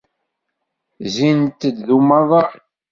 [1.05, 2.51] Zzint-d i umaḍal!